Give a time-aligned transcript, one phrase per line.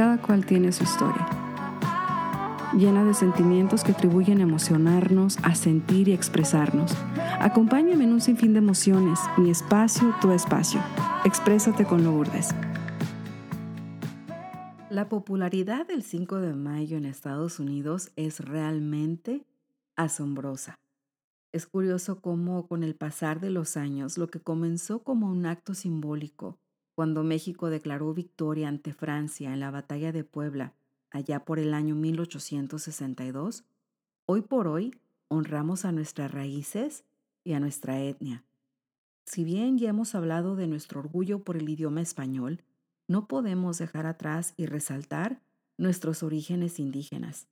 [0.00, 1.28] Cada cual tiene su historia,
[2.72, 6.96] llena de sentimientos que atribuyen a emocionarnos, a sentir y expresarnos.
[7.38, 10.80] Acompáñame en un sinfín de emociones, mi espacio, tu espacio.
[11.26, 12.48] Exprésate con Lourdes.
[14.88, 19.44] La popularidad del 5 de mayo en Estados Unidos es realmente
[19.96, 20.76] asombrosa.
[21.52, 25.74] Es curioso cómo con el pasar de los años, lo que comenzó como un acto
[25.74, 26.58] simbólico,
[27.00, 30.74] cuando México declaró victoria ante Francia en la batalla de Puebla,
[31.10, 33.64] allá por el año 1862,
[34.26, 34.94] hoy por hoy
[35.28, 37.06] honramos a nuestras raíces
[37.42, 38.44] y a nuestra etnia.
[39.24, 42.64] Si bien ya hemos hablado de nuestro orgullo por el idioma español,
[43.08, 45.40] no podemos dejar atrás y resaltar
[45.78, 47.48] nuestros orígenes indígenas.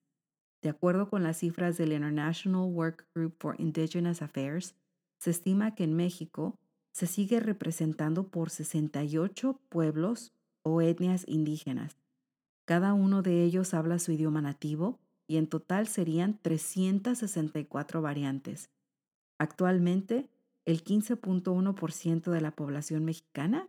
[0.60, 4.74] De acuerdo con las cifras del International Work Group for Indigenous Affairs,
[5.16, 6.58] se estima que en México
[6.92, 11.96] se sigue representando por 68 pueblos o etnias indígenas.
[12.64, 18.70] Cada uno de ellos habla su idioma nativo y en total serían 364 variantes.
[19.38, 20.28] Actualmente,
[20.64, 23.68] el 15.1% de la población mexicana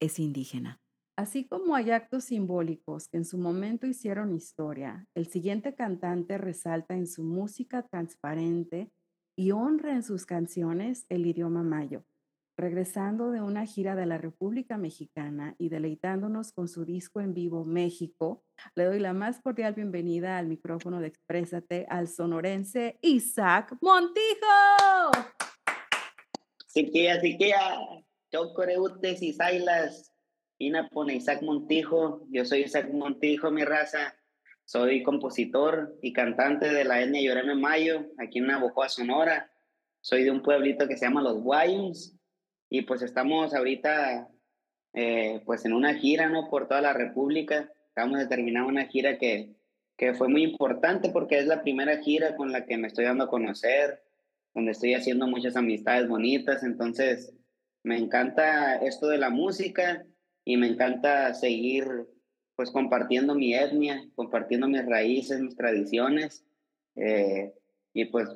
[0.00, 0.80] es indígena.
[1.16, 6.94] Así como hay actos simbólicos que en su momento hicieron historia, el siguiente cantante resalta
[6.94, 8.90] en su música transparente
[9.36, 12.04] y honra en sus canciones el idioma mayo,
[12.60, 17.64] regresando de una gira de la República Mexicana y deleitándonos con su disco en vivo
[17.64, 18.44] México,
[18.74, 24.46] le doy la más cordial bienvenida al micrófono de Exprésate al sonorense Isaac Montijo.
[26.66, 27.58] Siquia, siquia,
[28.30, 30.12] chocoreutes y sailas
[30.58, 34.14] Ina pone Isaac Montijo, yo soy Isaac Montijo, mi raza.
[34.66, 39.50] Soy compositor y cantante de la etnia Lloreme Mayo, aquí en Navojoa, Sonora.
[40.02, 42.19] Soy de un pueblito que se llama Los Guayums
[42.70, 44.30] y pues estamos ahorita
[44.94, 46.48] eh, pues en una gira, ¿no?
[46.48, 47.70] Por toda la República.
[47.90, 49.56] Acabamos de terminar una gira que,
[49.96, 53.24] que fue muy importante porque es la primera gira con la que me estoy dando
[53.24, 54.02] a conocer,
[54.54, 56.62] donde estoy haciendo muchas amistades bonitas.
[56.62, 57.34] Entonces,
[57.82, 60.06] me encanta esto de la música
[60.44, 61.84] y me encanta seguir
[62.54, 66.44] pues compartiendo mi etnia, compartiendo mis raíces, mis tradiciones
[66.94, 67.52] eh,
[67.94, 68.28] y pues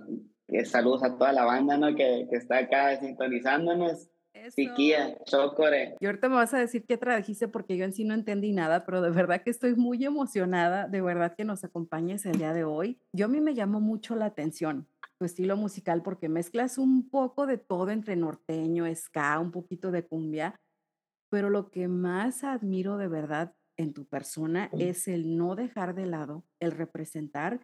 [0.48, 1.94] eh, saludos a toda la banda ¿no?
[1.94, 4.08] que, que está acá sintonizándonos.
[4.50, 5.96] Siquia, Chocore.
[6.00, 8.84] Y ahorita me vas a decir qué trajiste porque yo en sí no entendí nada,
[8.84, 12.64] pero de verdad que estoy muy emocionada, de verdad que nos acompañes el día de
[12.64, 12.98] hoy.
[13.12, 17.46] Yo a mí me llamó mucho la atención tu estilo musical porque mezclas un poco
[17.46, 20.60] de todo entre norteño, ska, un poquito de cumbia,
[21.30, 26.06] pero lo que más admiro de verdad en tu persona es el no dejar de
[26.06, 27.60] lado, el representar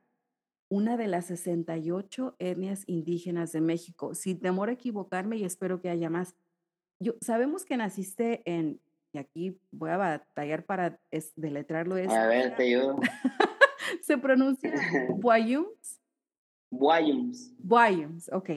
[0.69, 4.15] una de las 68 etnias indígenas de México.
[4.15, 6.37] Sin temor a equivocarme y espero que haya más.
[7.01, 8.81] Yo, sabemos que naciste en,
[9.13, 11.01] y aquí voy a batallar para
[11.37, 11.97] deletrarlo.
[11.97, 13.01] Es, a ver, te ayudo.
[14.03, 14.73] Se pronuncia
[15.17, 16.01] Boyums.
[16.71, 17.53] Boyums.
[17.59, 18.51] Boyums, ok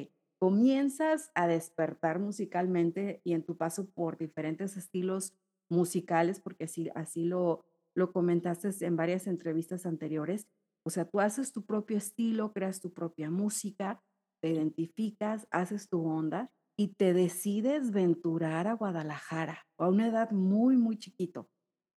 [0.44, 5.34] comienzas a despertar musicalmente y en tu paso por diferentes estilos
[5.70, 7.64] musicales, porque así, así lo,
[7.96, 10.50] lo comentaste en varias entrevistas anteriores,
[10.86, 14.04] o sea, tú haces tu propio estilo, creas tu propia música,
[14.42, 20.76] te identificas, haces tu onda y te decides venturar a Guadalajara a una edad muy,
[20.78, 21.50] muy chiquito.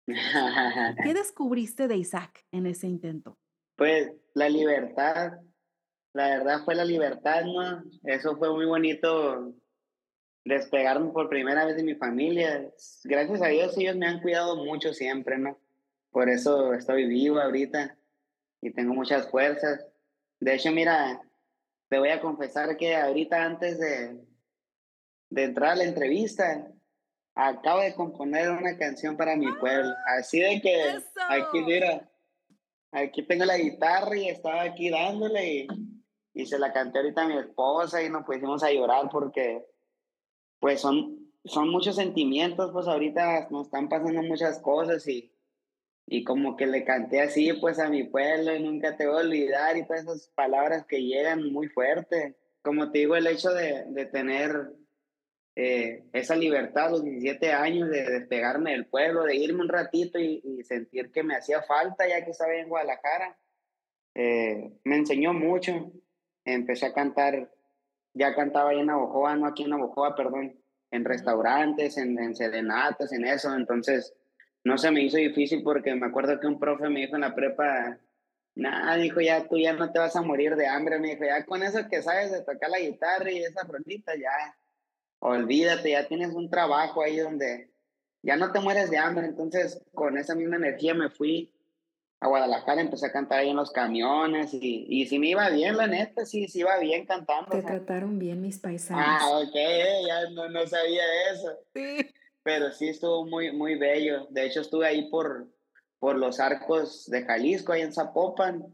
[0.06, 0.14] ¿Qué
[1.14, 3.38] descubriste de Isaac en ese intento?
[3.76, 5.40] Pues la libertad,
[6.12, 7.84] la verdad fue la libertad, ¿no?
[8.04, 9.54] Eso fue muy bonito
[10.44, 12.70] despegarme por primera vez de mi familia.
[13.04, 15.58] Gracias a Dios ellos me han cuidado mucho siempre, ¿no?
[16.10, 17.96] Por eso estoy vivo ahorita
[18.62, 19.84] y tengo muchas fuerzas.
[20.40, 21.20] De hecho, mira,
[21.88, 24.25] te voy a confesar que ahorita antes de,
[25.36, 26.66] de entrar a la entrevista,
[27.36, 29.94] acabo de componer una canción para mi pueblo.
[30.18, 30.98] Así de que
[31.28, 32.10] aquí, mira,
[32.90, 35.68] aquí tengo la guitarra y estaba aquí dándole y
[36.36, 39.64] y se la canté ahorita a mi esposa y nos pusimos a llorar porque
[40.60, 45.32] pues son, son muchos sentimientos, pues ahorita nos están pasando muchas cosas y,
[46.06, 49.24] y como que le canté así pues a mi pueblo y nunca te voy a
[49.24, 52.36] olvidar y todas esas palabras que llegan muy fuerte.
[52.60, 54.74] Como te digo, el hecho de, de tener
[55.56, 60.18] eh, esa libertad a los 17 años de despegarme del pueblo, de irme un ratito
[60.18, 63.36] y, y sentir que me hacía falta ya que estaba en Guadalajara,
[64.14, 65.92] eh, me enseñó mucho.
[66.44, 67.50] Empecé a cantar,
[68.14, 70.58] ya cantaba ahí en Navojoa, no aquí en Navojoa, perdón,
[70.90, 74.14] en restaurantes, en, en serenatas, en eso, entonces
[74.64, 77.34] no se me hizo difícil porque me acuerdo que un profe me dijo en la
[77.34, 77.98] prepa,
[78.54, 81.44] nada, dijo, ya tú ya no te vas a morir de hambre, me dijo, ya
[81.44, 84.56] con eso que sabes de tocar la guitarra y esa frontita, ya,
[85.26, 87.70] olvídate, ya tienes un trabajo ahí donde
[88.22, 91.52] ya no te mueres de hambre, entonces con esa misma energía me fui
[92.20, 95.76] a Guadalajara, empecé a cantar ahí en los camiones y, y sí me iba bien,
[95.76, 97.50] la neta, sí, sí iba bien cantando.
[97.50, 99.48] Te trataron bien mis ah, paisanos.
[99.48, 99.54] ok,
[100.06, 101.02] ya no, no sabía
[101.32, 101.58] eso.
[101.74, 102.14] Sí.
[102.42, 104.28] Pero sí estuvo muy, muy bello.
[104.30, 105.48] De hecho, estuve ahí por,
[105.98, 108.64] por los arcos de Jalisco, ahí en Zapopan.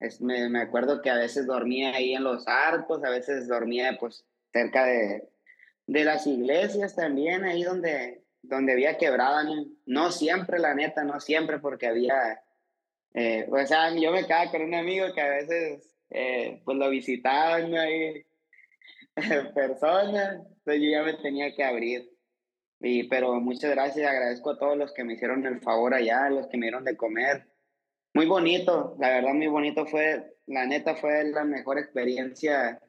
[0.00, 3.96] Es, me, me acuerdo que a veces dormía ahí en los arcos, a veces dormía
[3.98, 5.28] pues cerca de,
[5.88, 9.42] de las iglesias también, ahí donde, donde había quebrada.
[9.42, 12.40] No, no siempre, la neta, no siempre, porque había
[13.14, 16.90] eh, o sea, yo me quedaba con un amigo que a veces eh, pues lo
[16.90, 18.24] visitaban ahí
[19.16, 22.10] en persona, entonces yo ya me tenía que abrir.
[22.80, 26.46] Y, pero muchas gracias, agradezco a todos los que me hicieron el favor allá, los
[26.46, 27.48] que me dieron de comer.
[28.14, 32.80] Muy bonito, la verdad muy bonito fue, la neta fue la mejor experiencia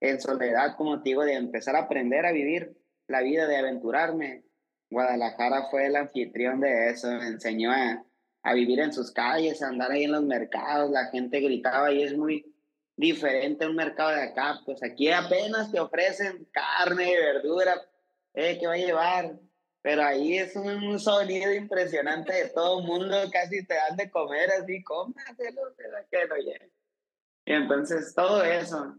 [0.00, 2.76] en soledad, como te digo, de empezar a aprender a vivir
[3.08, 4.44] la vida, de aventurarme.
[4.90, 8.04] Guadalajara fue el anfitrión de eso, me enseñó a,
[8.42, 12.02] a vivir en sus calles, a andar ahí en los mercados, la gente gritaba y
[12.02, 12.54] es muy
[12.96, 17.74] diferente un mercado de acá, pues aquí apenas te ofrecen carne, verdura,
[18.34, 19.38] eh, ¿qué va a llevar?
[19.82, 24.50] Pero ahí es un, sonido impresionante de todo el mundo, casi te dan de comer
[24.50, 25.74] así, cómaselo,
[26.10, 26.70] que lo lleve.
[27.44, 28.96] Y entonces todo eso,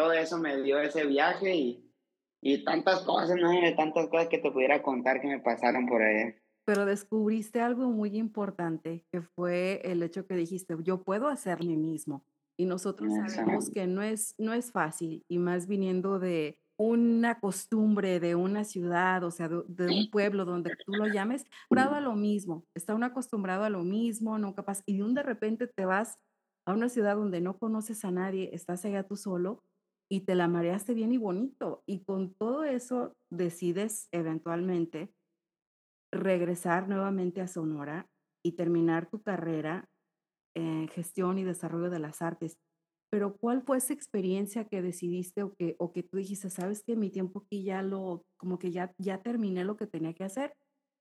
[0.00, 1.92] todo eso me dio ese viaje y,
[2.40, 3.50] y tantas cosas, ¿no?
[3.76, 6.34] Tantas cosas que te pudiera contar que me pasaron por ahí.
[6.66, 11.76] Pero descubriste algo muy importante, que fue el hecho que dijiste: "Yo puedo hacer mí
[11.76, 12.24] mismo".
[12.56, 18.20] Y nosotros sabemos que no es no es fácil, y más viniendo de una costumbre,
[18.20, 22.00] de una ciudad, o sea, de de un pueblo donde tú lo llames, acostumbrado a
[22.00, 25.66] lo mismo, está uno acostumbrado a lo mismo, no capaz, y de un de repente
[25.66, 26.18] te vas
[26.66, 29.64] a una ciudad donde no conoces a nadie, estás allá tú solo,
[30.10, 31.82] y te la mareaste bien y bonito.
[31.86, 35.12] Y con todo eso decides eventualmente
[36.12, 38.08] regresar nuevamente a Sonora
[38.44, 39.88] y terminar tu carrera
[40.56, 42.58] en gestión y desarrollo de las artes.
[43.10, 46.96] Pero, ¿cuál fue esa experiencia que decidiste o que o que tú dijiste: "¿Sabes qué?
[46.96, 50.54] Mi tiempo aquí ya lo como que ya ya terminé lo que tenía que hacer,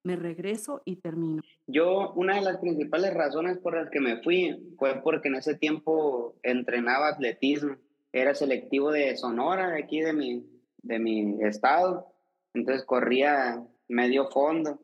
[0.06, 1.44] me regreso y termino"?
[1.68, 5.56] Yo, una de las principales razones por las que me fui fue porque en ese
[5.56, 7.76] tiempo entrenaba atletismo.
[8.12, 12.14] Era selectivo de Sonora, de aquí de mi de mi estado.
[12.54, 14.80] Entonces corría medio fondo.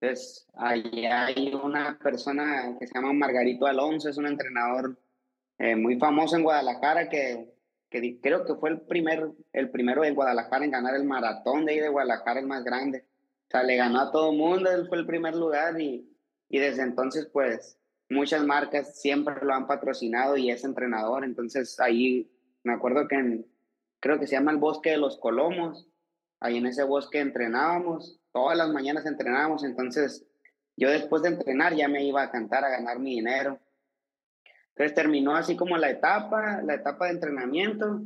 [0.00, 4.96] Entonces, allá hay una persona que se llama Margarito Alonso, es un entrenador
[5.58, 7.52] eh, muy famoso en Guadalajara que,
[7.90, 11.72] que, creo que fue el, primer, el primero en Guadalajara en ganar el maratón de
[11.72, 13.06] ahí de Guadalajara, el más grande.
[13.48, 16.08] O sea, le ganó a todo mundo, él fue el primer lugar y,
[16.48, 17.76] y desde entonces, pues,
[18.08, 21.24] muchas marcas siempre lo han patrocinado y es entrenador.
[21.24, 22.30] Entonces, ahí
[22.68, 23.46] me acuerdo que en,
[23.98, 25.88] creo que se llama el Bosque de los Colomos,
[26.40, 30.24] ahí en ese bosque entrenábamos todas las mañanas entrenábamos, entonces
[30.76, 33.58] yo después de entrenar ya me iba a cantar a ganar mi dinero.
[34.68, 38.00] Entonces terminó así como la etapa, la etapa de entrenamiento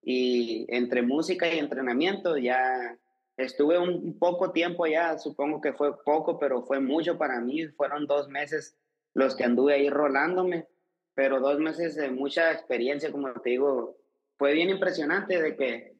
[0.00, 2.96] y entre música y entrenamiento ya
[3.36, 8.06] estuve un, poco tiempo ya, supongo que fue poco, pero fue mucho para mí, fueron
[8.06, 8.78] dos meses
[9.12, 10.66] los que anduve ahí rolándome,
[11.14, 13.98] pero dos meses de mucha experiencia, como te digo,
[14.36, 15.94] fue bien impresionante de que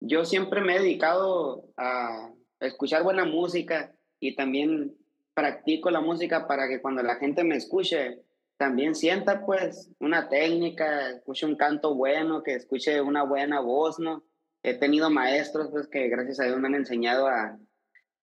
[0.00, 4.96] yo siempre me he dedicado a, escuchar buena música y también
[5.34, 8.22] practico la música para que cuando la gente me escuche
[8.56, 14.24] también sienta pues una técnica, escuche un canto bueno, que escuche una buena voz, ¿no?
[14.62, 17.58] He tenido maestros pues que gracias a Dios me han enseñado a,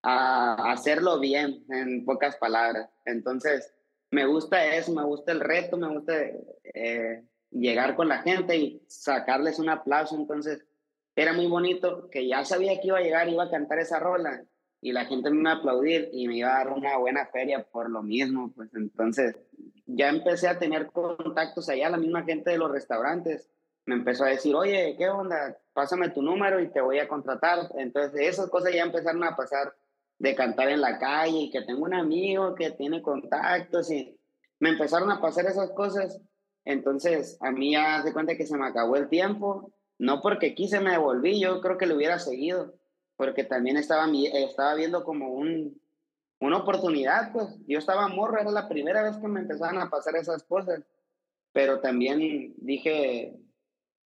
[0.01, 2.89] hacerlo bien, en pocas palabras.
[3.05, 3.71] Entonces,
[4.09, 6.13] me gusta eso, me gusta el reto, me gusta
[6.73, 7.23] eh,
[7.53, 10.15] llegar con la gente y sacarles un aplauso.
[10.15, 10.65] Entonces,
[11.15, 14.43] era muy bonito que ya sabía que iba a llegar, iba a cantar esa rola
[14.81, 17.63] y la gente me iba a aplaudir y me iba a dar una buena feria
[17.63, 19.35] por lo mismo, pues entonces
[19.85, 23.49] ya empecé a tener contactos allá, la misma gente de los restaurantes
[23.85, 25.57] me empezó a decir, oye, ¿qué onda?
[25.73, 27.69] Pásame tu número y te voy a contratar.
[27.75, 29.75] Entonces esas cosas ya empezaron a pasar
[30.19, 34.17] de cantar en la calle y que tengo un amigo que tiene contactos y
[34.59, 36.21] me empezaron a pasar esas cosas.
[36.65, 40.79] Entonces a mí ya se cuenta que se me acabó el tiempo no porque quise
[40.79, 42.73] me devolví, yo creo que lo hubiera seguido,
[43.15, 45.81] porque también estaba, estaba viendo como un,
[46.39, 50.15] una oportunidad, pues yo estaba morro, era la primera vez que me empezaban a pasar
[50.15, 50.83] esas cosas,
[51.53, 53.39] pero también dije,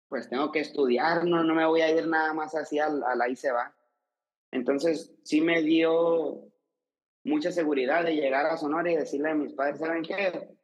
[0.10, 3.16] pues tengo que estudiar, no, no me voy a ir nada más así a, a
[3.16, 3.74] la y se va.
[4.52, 6.44] Entonces sí me dio
[7.24, 10.57] mucha seguridad de llegar a Sonora y decirle a mis padres, ¿saben qué?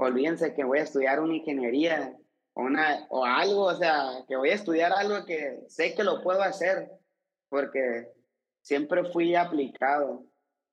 [0.00, 2.16] Olvídense que voy a estudiar una ingeniería
[2.54, 6.42] una, o algo, o sea, que voy a estudiar algo que sé que lo puedo
[6.42, 6.90] hacer,
[7.48, 8.08] porque
[8.62, 10.24] siempre fui aplicado,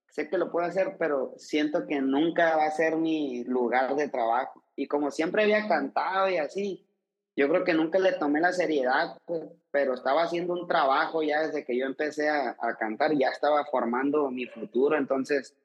[0.10, 4.10] sé que lo puedo hacer, pero siento que nunca va a ser mi lugar de
[4.10, 4.64] trabajo.
[4.76, 6.88] Y como siempre había cantado y así,
[7.36, 11.42] yo creo que nunca le tomé la seriedad, pues, pero estaba haciendo un trabajo ya
[11.46, 15.56] desde que yo empecé a, a cantar, ya estaba formando mi futuro, entonces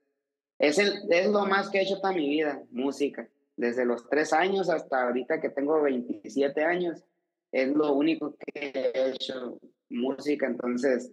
[0.59, 3.26] es, el, es lo más que he hecho toda mi vida, música.
[3.61, 7.05] Desde los tres años hasta ahorita que tengo 27 años,
[7.52, 9.59] es lo único que he hecho
[9.90, 11.12] música, entonces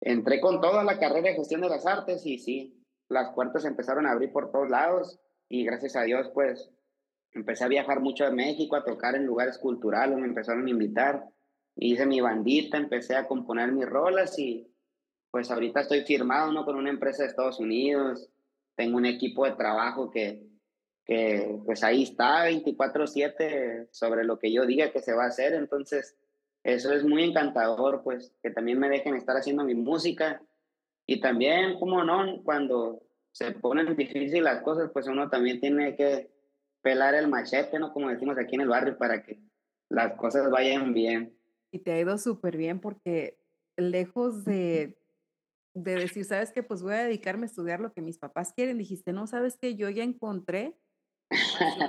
[0.00, 4.06] entré con toda la carrera de gestión de las artes y sí, las puertas empezaron
[4.06, 6.70] a abrir por todos lados y gracias a Dios pues
[7.32, 11.26] empecé a viajar mucho a México, a tocar en lugares culturales, me empezaron a invitar,
[11.76, 14.66] hice mi bandita, empecé a componer mis rolas y
[15.30, 16.64] pues ahorita estoy firmado ¿no?
[16.64, 18.30] con una empresa de Estados Unidos,
[18.76, 20.48] tengo un equipo de trabajo que,
[21.64, 26.16] pues ahí está 24/7 sobre lo que yo diga que se va a hacer, entonces
[26.62, 30.42] eso es muy encantador, pues que también me dejen estar haciendo mi música.
[31.06, 33.02] Y también, como no, cuando
[33.32, 36.30] se ponen difíciles las cosas, pues uno también tiene que
[36.82, 37.92] pelar el machete, ¿no?
[37.92, 39.40] Como decimos aquí en el barrio, para que
[39.88, 41.36] las cosas vayan bien.
[41.72, 43.38] Y te ha ido súper bien porque
[43.76, 44.96] lejos de,
[45.74, 48.78] de decir, sabes que pues voy a dedicarme a estudiar lo que mis papás quieren,
[48.78, 50.76] dijiste, no, sabes que yo ya encontré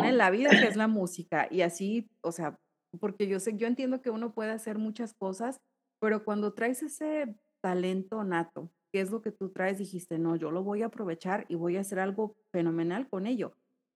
[0.04, 1.48] en la vida que es la música.
[1.50, 2.60] Y así, o sea,
[3.00, 5.62] porque yo sé, yo entiendo que uno puede hacer muchas cosas,
[6.00, 10.52] pero cuando traes ese talento nato, que es lo que tú traes, dijiste, no, yo
[10.52, 13.54] lo voy a aprovechar y voy a hacer algo fenomenal con ello.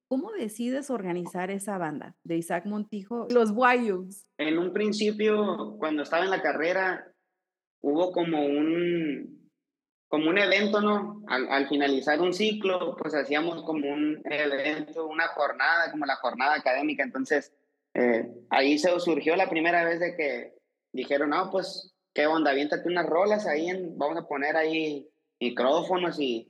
[0.08, 4.28] ¿Cómo decides organizar esa banda de Isaac Montijo, los Wayums?
[4.38, 7.12] En un principio, cuando estaba en la carrera,
[7.82, 9.35] hubo como un,
[10.08, 11.24] como un evento, ¿no?
[11.28, 16.56] Al, al, finalizar un ciclo, pues hacíamos como un evento, una jornada, como la jornada
[16.56, 17.04] académica.
[17.04, 17.54] Entonces,
[17.94, 20.54] eh, ahí se surgió la primera vez de que
[20.92, 22.52] dijeron, no, pues, ¿qué onda?
[22.52, 25.10] Aviéntate unas rolas ahí, en, vamos a poner ahí
[25.40, 26.48] micrófonos y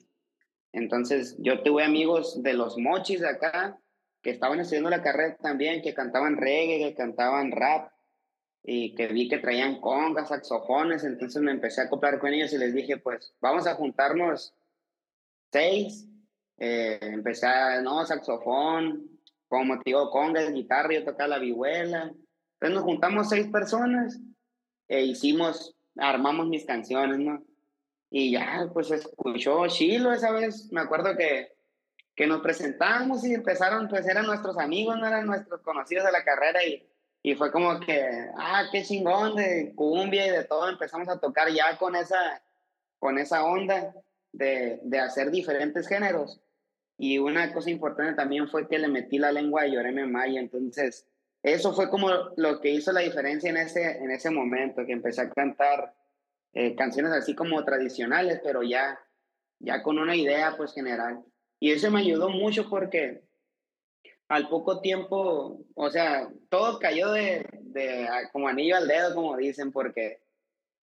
[0.71, 3.79] entonces yo tuve amigos de los mochis de acá
[4.21, 7.91] que estaban estudiando la carrera también, que cantaban reggae, que cantaban rap
[8.67, 12.57] y que vi que traían congas, saxofones, entonces me empecé a acoplar con ellos y
[12.57, 14.53] les dije, pues vamos a juntarnos
[15.51, 16.07] seis,
[16.57, 19.07] eh, empecé a, no, saxofón,
[19.47, 22.11] como te digo, congas, guitarra, yo tocaba la vihuela,
[22.53, 24.19] entonces nos juntamos seis personas
[24.87, 27.43] e hicimos, armamos mis canciones, ¿no?
[28.09, 30.71] Y ya, pues escuchó Chilo esa vez.
[30.71, 31.53] Me acuerdo que,
[32.15, 36.23] que nos presentamos y empezaron, pues eran nuestros amigos, no eran nuestros conocidos de la
[36.23, 36.63] carrera.
[36.63, 36.87] Y,
[37.25, 40.69] y fue como que, ah, qué chingón de cumbia y de todo.
[40.69, 42.39] Empezamos a tocar ya con esa,
[42.99, 43.95] con esa onda
[44.31, 46.39] de, de hacer diferentes géneros.
[46.99, 50.39] Y una cosa importante también fue que le metí la lengua de Lloreme Maya.
[50.39, 51.07] Entonces,
[51.41, 55.21] eso fue como lo que hizo la diferencia en ese, en ese momento, que empecé
[55.21, 55.95] a cantar
[56.53, 58.99] eh, canciones así como tradicionales, pero ya,
[59.57, 61.25] ya con una idea pues general.
[61.59, 63.23] Y eso me ayudó mucho porque
[64.27, 69.71] al poco tiempo, o sea, todo cayó de, de como anillo al dedo, como dicen,
[69.71, 70.21] porque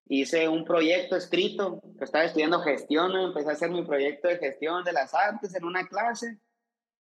[0.07, 4.85] hice un proyecto escrito, que estaba estudiando gestión, empecé a hacer mi proyecto de gestión
[4.85, 6.39] de las artes en una clase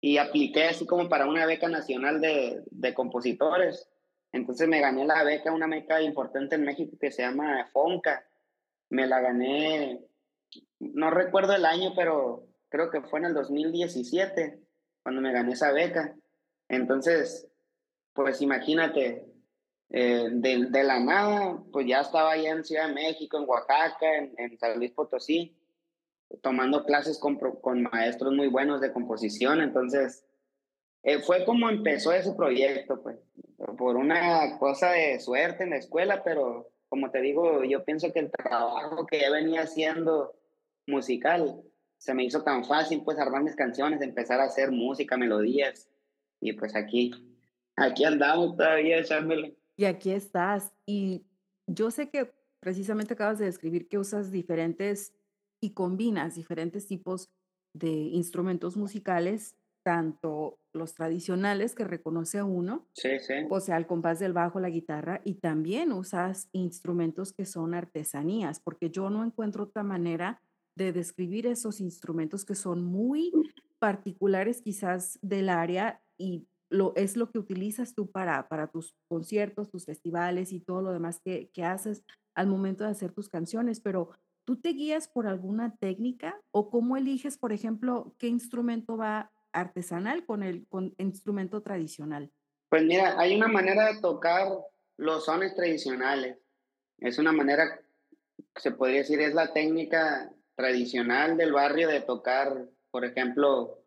[0.01, 3.89] y apliqué así como para una beca nacional de, de compositores.
[4.33, 8.25] Entonces me gané la beca, una beca importante en México que se llama FONCA,
[8.91, 10.01] me la gané,
[10.79, 14.68] no recuerdo el año, pero creo que fue en el 2017
[15.09, 16.15] cuando me gané esa beca.
[16.69, 17.49] Entonces,
[18.13, 19.25] pues imagínate,
[19.89, 24.19] eh, de, de, la nada, pues ya estaba allá en Ciudad de México, en Oaxaca,
[24.19, 25.57] en, en San Luis Potosí,
[26.43, 29.63] tomando clases con, con, maestros muy buenos de composición.
[29.63, 30.27] Entonces,
[31.05, 33.17] eh, fue como empezó ese proyecto, pues,
[33.79, 38.19] por una cosa de suerte en la escuela, pero como te digo, yo pienso que
[38.19, 40.35] el trabajo que ya venía haciendo
[40.87, 41.63] musical
[41.99, 45.89] se me hizo tan fácil, pues, armar mis canciones, empezar a hacer música, melodías,
[46.41, 47.11] y pues aquí,
[47.77, 49.57] aquí andamos todavía echándole.
[49.77, 51.27] Y aquí estás, y
[51.67, 55.13] yo sé que precisamente acabas de describir que usas diferentes
[55.61, 57.31] y combinas diferentes tipos
[57.75, 63.35] de instrumentos musicales tanto los tradicionales que reconoce uno, sí, sí.
[63.49, 68.61] o sea, el compás del bajo, la guitarra, y también usas instrumentos que son artesanías,
[68.61, 70.43] porque yo no encuentro otra manera
[70.79, 73.33] de describir esos instrumentos que son muy
[73.79, 79.71] particulares quizás del área y lo, es lo que utilizas tú para, para tus conciertos,
[79.71, 82.05] tus festivales y todo lo demás que, que haces
[82.35, 84.11] al momento de hacer tus canciones, pero
[84.45, 90.25] ¿tú te guías por alguna técnica o cómo eliges, por ejemplo, qué instrumento va artesanal
[90.25, 92.31] con el con instrumento tradicional?
[92.69, 94.47] Pues mira, hay una manera de tocar
[94.97, 96.39] los sones tradicionales.
[96.99, 97.81] Es una manera,
[98.57, 103.79] se podría decir, es la técnica tradicional del barrio de tocar, por ejemplo,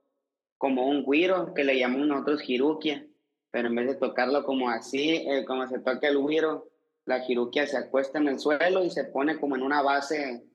[0.57, 3.05] como un guiro, que le llamamos nosotros jiruquia,
[3.51, 6.69] pero en vez de tocarlo como así, eh, como se toca el guiro,
[7.03, 10.45] la jiruquia se acuesta en el suelo y se pone como en una base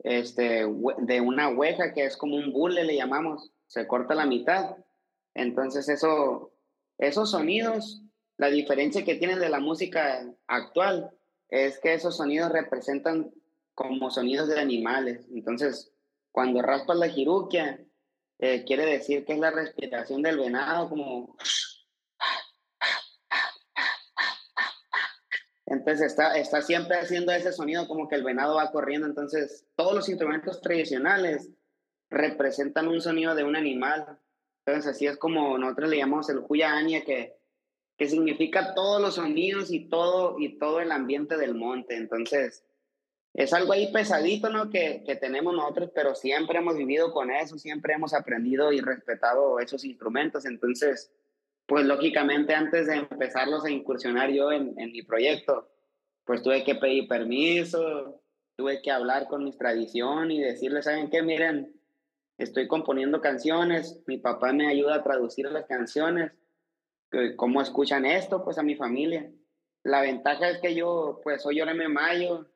[0.00, 0.66] este,
[0.98, 4.76] de una hueja que es como un bule, le llamamos, se corta la mitad.
[5.34, 6.52] Entonces eso,
[6.98, 8.02] esos sonidos,
[8.38, 11.12] la diferencia que tienen de la música actual
[11.48, 13.30] es que esos sonidos representan
[13.78, 15.24] como sonidos de animales.
[15.30, 15.92] Entonces,
[16.32, 17.80] cuando raspas la jiruquia,
[18.40, 21.36] eh, quiere decir que es la respiración del venado, como
[25.66, 29.06] Entonces está, está siempre haciendo ese sonido como que el venado va corriendo.
[29.06, 31.48] Entonces todos los instrumentos tradicionales
[32.10, 34.18] representan un sonido de un animal.
[34.64, 37.36] Entonces así es como nosotros le llamamos el Ania, que,
[37.96, 41.96] que significa todos los sonidos y todo, y todo el ambiente del monte.
[41.96, 42.64] Entonces
[43.34, 44.70] es algo ahí pesadito, ¿no?
[44.70, 49.60] Que, que tenemos nosotros, pero siempre hemos vivido con eso, siempre hemos aprendido y respetado
[49.60, 50.44] esos instrumentos.
[50.44, 51.12] Entonces
[51.68, 55.70] pues lógicamente antes de empezarlos a incursionar yo en, en, mi proyecto,
[56.24, 58.22] pues tuve que pedir permiso,
[58.56, 61.22] tuve que hablar con mis tradición y decirles, ¿saben qué?
[61.22, 61.78] Miren,
[62.38, 66.32] estoy componiendo canciones, mi papá me ayuda a traducir las canciones,
[67.36, 68.42] ¿cómo escuchan esto?
[68.42, 69.30] Pues a mi familia.
[69.82, 72.46] La ventaja es que yo, pues soy Oreme Mayo,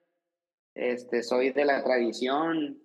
[0.75, 2.81] este, soy de la tradición,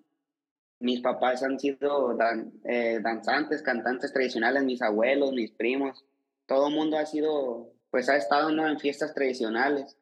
[0.80, 6.06] mis papás han sido dan, eh, danzantes, cantantes tradicionales, mis abuelos, mis primos
[6.48, 8.68] todo el mundo ha sido, pues ha estado ¿no?
[8.68, 9.98] en fiestas tradicionales.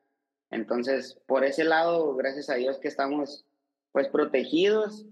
[0.52, 3.46] Entonces, por ese lado, gracias a Dios que estamos
[3.92, 5.06] pues protegidos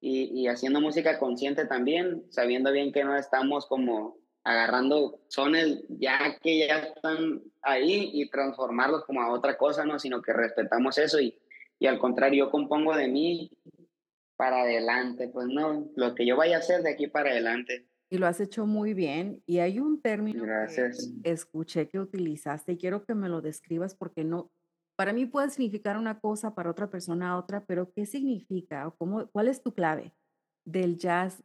[0.00, 6.38] y, y, haciendo música consciente también, sabiendo bien que no estamos como agarrando sones ya
[6.42, 9.98] que ya están ahí y transformarlos como a otra cosa, ¿no?
[9.98, 11.38] Sino que respetamos eso y,
[11.80, 13.50] y al contrario, yo compongo de mí
[14.36, 17.86] para adelante, pues no, lo que yo vaya a hacer de aquí para adelante.
[18.10, 19.42] Y lo has hecho muy bien.
[19.46, 21.10] Y hay un término que Gracias.
[21.24, 24.50] escuché que utilizaste y quiero que me lo describas porque no,
[24.94, 29.26] para mí puede significar una cosa, para otra persona otra, pero ¿qué significa o cómo,
[29.28, 30.12] cuál es tu clave
[30.66, 31.42] del jazz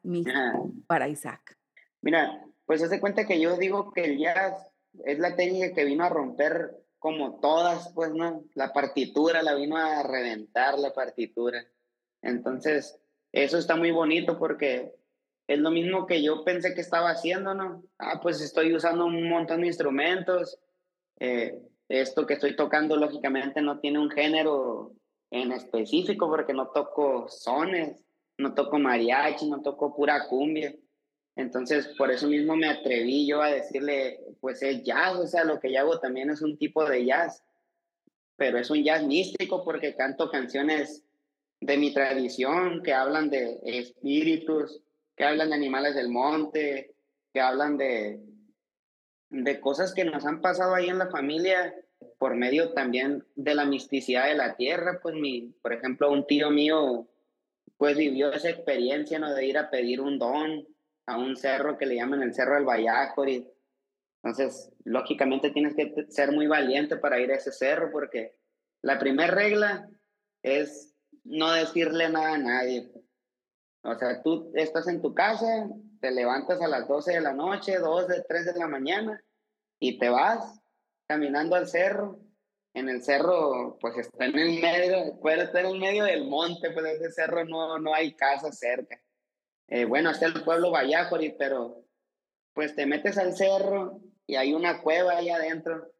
[0.85, 1.57] para Isaac?
[2.01, 4.69] Mira, pues haz de cuenta que yo digo que el jazz
[5.05, 8.45] es la técnica que vino a romper como todas, pues, ¿no?
[8.55, 11.63] La partitura la vino a reventar la partitura.
[12.23, 12.99] Entonces,
[13.31, 14.95] eso está muy bonito porque
[15.45, 17.83] es lo mismo que yo pensé que estaba haciendo, ¿no?
[17.99, 20.57] Ah, pues estoy usando un montón de instrumentos.
[21.19, 24.93] Eh, esto que estoy tocando, lógicamente, no tiene un género
[25.29, 28.03] en específico porque no toco sones,
[28.39, 30.73] no toco mariachi, no toco pura cumbia.
[31.35, 35.59] Entonces, por eso mismo me atreví yo a decirle, pues es jazz, o sea, lo
[35.59, 37.43] que yo hago también es un tipo de jazz,
[38.37, 41.03] pero es un jazz místico porque canto canciones
[41.59, 44.81] de mi tradición que hablan de espíritus,
[45.15, 46.95] que hablan de animales del monte,
[47.33, 48.21] que hablan de,
[49.29, 51.73] de cosas que nos han pasado ahí en la familia
[52.17, 56.49] por medio también de la misticidad de la tierra, pues mi, por ejemplo, un tío
[56.49, 57.07] mío
[57.77, 59.33] pues vivió esa experiencia, ¿no?
[59.33, 60.65] De ir a pedir un don
[61.07, 63.47] a un cerro que le llaman el Cerro del y
[64.23, 68.35] Entonces, lógicamente tienes que ser muy valiente para ir a ese cerro porque
[68.81, 69.89] la primera regla
[70.41, 72.91] es no decirle nada a nadie.
[73.83, 75.69] O sea, tú estás en tu casa,
[76.01, 79.23] te levantas a las 12 de la noche, 2, 3 de la mañana
[79.79, 80.59] y te vas
[81.07, 82.19] caminando al cerro.
[82.73, 86.71] En el cerro, pues está en el medio, puede estar en el medio del monte,
[86.71, 88.99] pues ese cerro no, no hay casa cerca.
[89.67, 91.83] Eh, bueno, está el pueblo Vallajori, pero
[92.53, 95.91] pues te metes al cerro y hay una cueva ahí adentro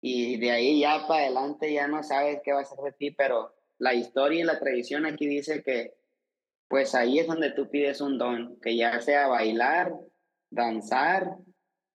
[0.00, 3.10] y de ahí ya para adelante ya no sabes qué va a ser de ti,
[3.10, 5.94] pero la historia y la tradición aquí dice que
[6.68, 9.92] pues ahí es donde tú pides un don, que ya sea bailar,
[10.50, 11.36] danzar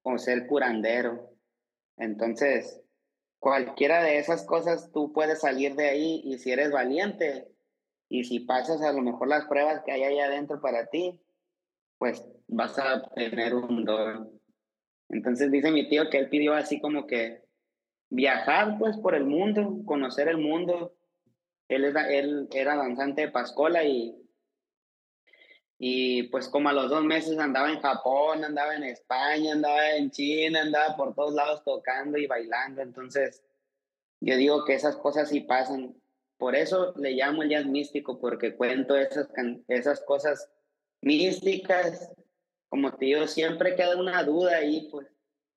[0.03, 1.35] o ser curandero.
[1.97, 2.81] Entonces,
[3.39, 7.50] cualquiera de esas cosas tú puedes salir de ahí y si eres valiente
[8.11, 11.17] y si pasas a lo mejor las pruebas que hay ahí adentro para ti,
[11.97, 14.29] pues vas a tener un don.
[15.07, 17.45] Entonces dice mi tío que él pidió así como que
[18.09, 20.93] viajar pues por el mundo, conocer el mundo.
[21.69, 24.21] Él era, él era danzante de Pascola y
[25.83, 30.11] y pues como a los dos meses andaba en Japón, andaba en España, andaba en
[30.11, 32.83] China, andaba por todos lados tocando y bailando.
[32.83, 33.43] Entonces,
[34.19, 35.95] yo digo que esas cosas sí pasan.
[36.41, 39.29] Por eso le llamo el jazz místico, porque cuento esas,
[39.67, 40.51] esas cosas
[40.99, 42.11] místicas.
[42.67, 45.05] Como te digo, siempre queda una duda ahí, pues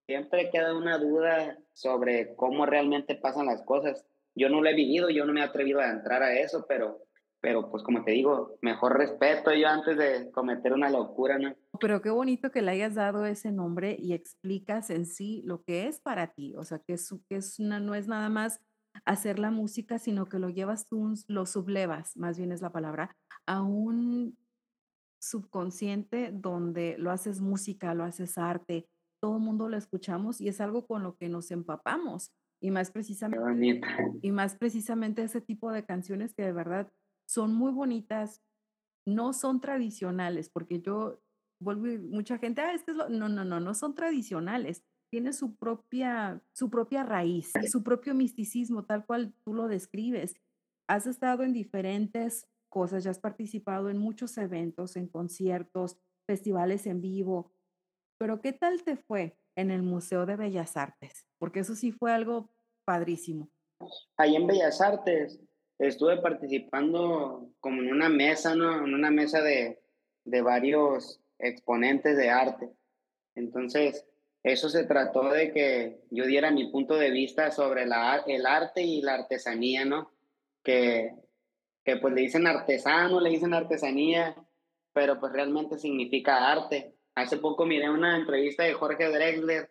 [0.05, 4.05] siempre queda una duda sobre cómo realmente pasan las cosas.
[4.35, 7.01] Yo no lo he vivido, yo no me he atrevido a entrar a eso, pero
[7.41, 11.55] pero pues como te digo, mejor respeto yo antes de cometer una locura, ¿no?
[11.79, 15.87] Pero qué bonito que le hayas dado ese nombre y explicas en sí lo que
[15.87, 18.63] es para ti, o sea, que es, que es una, no es nada más
[19.05, 23.17] hacer la música, sino que lo llevas tú, lo sublevas, más bien es la palabra,
[23.47, 24.37] a un
[25.21, 28.89] subconsciente donde lo haces música, lo haces arte,
[29.21, 32.33] todo el mundo lo escuchamos y es algo con lo que nos empapamos.
[32.61, 33.81] Y más precisamente,
[34.23, 36.91] y más precisamente ese tipo de canciones que de verdad
[37.29, 38.43] son muy bonitas,
[39.07, 41.21] no son tradicionales, porque yo
[41.61, 43.09] vuelvo y mucha gente, ah, es que es lo-".
[43.09, 44.85] no, no, no, no son tradicionales.
[45.15, 50.35] Tiene su propia, su propia raíz, su propio misticismo, tal cual tú lo describes.
[50.89, 57.01] Has estado en diferentes cosas, ya has participado en muchos eventos, en conciertos, festivales en
[57.01, 57.53] vivo,
[58.19, 61.29] pero ¿qué tal te fue en el Museo de Bellas Artes?
[61.39, 62.51] Porque eso sí fue algo
[62.85, 63.49] padrísimo.
[64.17, 65.41] Ahí en Bellas Artes
[65.79, 68.85] estuve participando como en una mesa, ¿no?
[68.85, 69.81] En una mesa de,
[70.25, 72.69] de varios exponentes de arte.
[73.37, 74.05] Entonces,
[74.45, 78.83] eso se trató de que yo diera mi punto de vista sobre la, el arte
[78.83, 80.13] y la artesanía, ¿no?
[80.63, 81.15] Que,
[81.83, 84.37] que pues le dicen artesano, le dicen artesanía,
[84.93, 86.95] pero pues realmente significa arte.
[87.15, 89.71] Hace poco miré una entrevista de Jorge Drexler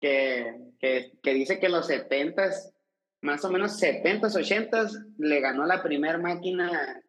[0.00, 2.72] que, que, que dice que los setentas,
[3.20, 7.02] más o menos setentas, ochentas, le ganó la primer máquina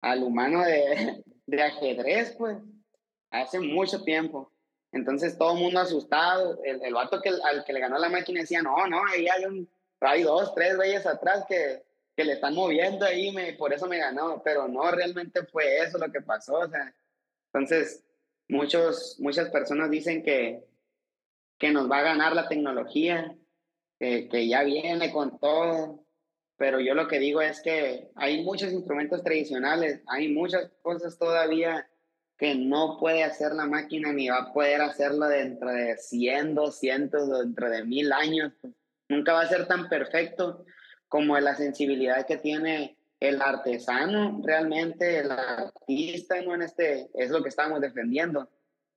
[0.00, 2.56] al humano de, de ajedrez, pues,
[3.30, 4.52] hace mucho tiempo.
[4.92, 8.40] Entonces todo el mundo asustado, el, el vato que, al que le ganó la máquina
[8.40, 9.68] decía, no, no, ahí hay, un,
[10.00, 11.84] hay dos, tres reyes atrás que,
[12.16, 15.98] que le están moviendo ahí, me, por eso me ganó, pero no, realmente fue eso
[15.98, 16.92] lo que pasó, o sea,
[17.52, 18.04] entonces
[18.48, 20.64] muchos, muchas personas dicen que,
[21.58, 23.36] que nos va a ganar la tecnología,
[23.98, 26.04] que, que ya viene con todo,
[26.56, 31.89] pero yo lo que digo es que hay muchos instrumentos tradicionales, hay muchas cosas todavía
[32.40, 37.38] que no puede hacer la máquina ni va a poder hacerlo dentro de 100, 200,
[37.38, 38.54] dentro de mil años.
[39.10, 40.64] Nunca va a ser tan perfecto
[41.06, 46.54] como la sensibilidad que tiene el artesano, realmente el artista, ¿no?
[46.54, 48.48] En este, es lo que estamos defendiendo,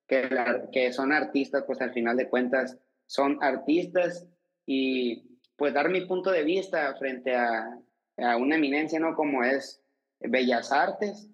[0.07, 0.29] que,
[0.71, 2.77] que son artistas, pues al final de cuentas
[3.07, 4.25] son artistas
[4.65, 7.77] y pues dar mi punto de vista frente a,
[8.19, 9.15] a una eminencia, ¿no?
[9.15, 9.83] Como es
[10.21, 11.27] Bellas Artes,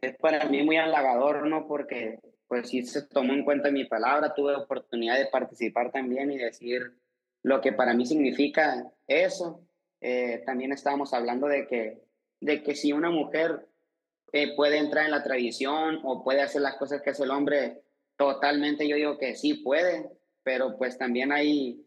[0.00, 1.66] es para mí muy halagador, ¿no?
[1.66, 6.38] Porque pues sí se tomó en cuenta mi palabra, tuve oportunidad de participar también y
[6.38, 6.92] decir
[7.42, 9.60] lo que para mí significa eso.
[10.00, 12.02] Eh, también estábamos hablando de que,
[12.40, 13.66] de que si una mujer
[14.32, 17.82] eh, puede entrar en la tradición o puede hacer las cosas que hace el hombre,
[18.16, 20.10] totalmente yo digo que sí puede,
[20.42, 21.84] pero pues también hay,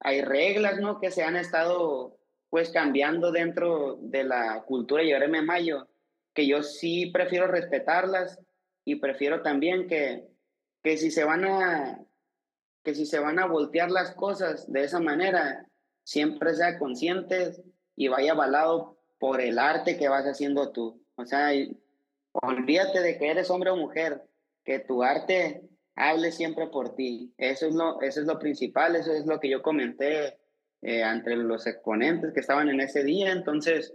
[0.00, 1.00] hay reglas, ¿no?
[1.00, 2.16] Que se han estado
[2.50, 5.87] pues cambiando dentro de la cultura y me Mayo
[6.38, 8.38] que yo sí prefiero respetarlas
[8.84, 10.28] y prefiero también que,
[10.84, 11.98] que si se van a
[12.84, 15.66] que si se van a voltear las cosas de esa manera,
[16.04, 17.60] siempre sea conscientes
[17.96, 21.04] y vaya avalado por el arte que vas haciendo tú.
[21.16, 21.50] O sea,
[22.30, 24.22] olvídate de que eres hombre o mujer,
[24.64, 27.34] que tu arte hable siempre por ti.
[27.36, 30.38] Eso es lo, eso es lo principal, eso es lo que yo comenté
[30.82, 33.32] eh, entre los exponentes que estaban en ese día.
[33.32, 33.92] Entonces,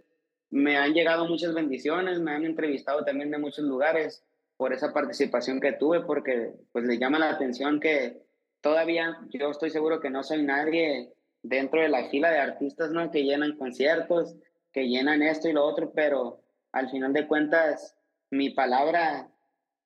[0.54, 4.24] me han llegado muchas bendiciones, me han entrevistado también de muchos lugares
[4.56, 8.22] por esa participación que tuve, porque pues le llama la atención que
[8.62, 11.12] todavía yo estoy seguro que no soy nadie
[11.42, 13.10] dentro de la fila de artistas, ¿no?
[13.10, 14.36] Que llenan conciertos,
[14.72, 17.96] que llenan esto y lo otro, pero al final de cuentas
[18.30, 19.28] mi palabra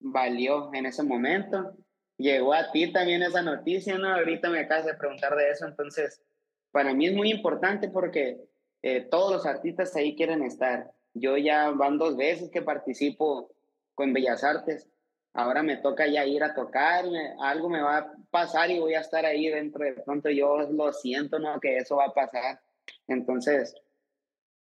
[0.02, 1.78] valió en ese momento.
[2.18, 4.14] Llegó a ti también esa noticia, ¿no?
[4.14, 6.22] Ahorita me acabas de preguntar de eso, entonces
[6.72, 8.42] para mí es muy importante porque
[8.90, 10.92] eh, todos los artistas ahí quieren estar.
[11.14, 13.52] Yo ya van dos veces que participo
[13.96, 14.88] con Bellas Artes.
[15.34, 17.04] Ahora me toca ya ir a tocar,
[17.42, 20.30] algo me va a pasar y voy a estar ahí dentro de pronto.
[20.30, 21.60] Yo lo siento, ¿no?
[21.60, 22.62] Que eso va a pasar.
[23.08, 23.76] Entonces,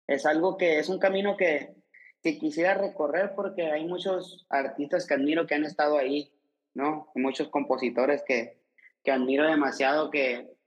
[0.07, 1.75] es algo que es un camino que,
[2.23, 6.33] que quisiera recorrer porque hay muchos artistas que admiro que han estado ahí,
[6.73, 7.13] ¿no?
[7.15, 8.59] muchos compositores que,
[9.05, 10.58] que admiro demasiado que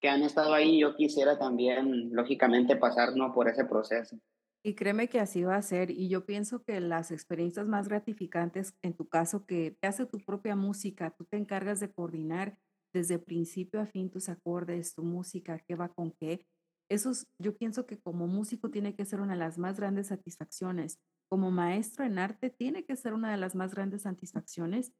[0.00, 4.18] que han estado ahí, yo quisiera también, lógicamente, pasarnos por ese proceso.
[4.64, 5.90] Y créeme que así va a ser.
[5.90, 10.18] Y yo pienso que las experiencias más gratificantes, en tu caso, que te hace tu
[10.18, 12.58] propia música, tú te encargas de coordinar
[12.92, 16.46] desde principio a fin tus acordes, tu música, qué va con qué.
[16.90, 20.08] Eso es- yo pienso que como músico tiene que ser una de las más grandes
[20.08, 20.98] satisfacciones.
[21.30, 24.92] Como maestro en arte tiene que ser una de las más grandes satisfacciones,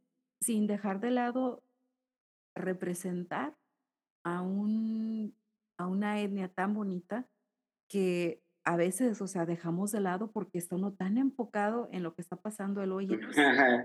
[0.43, 1.65] sin dejar de lado
[2.55, 3.57] representar
[4.25, 5.35] a un
[5.79, 7.27] a una etnia tan bonita
[7.89, 12.15] que a veces, o sea, dejamos de lado porque está uno tan enfocado en lo
[12.15, 13.09] que está pasando el hoy.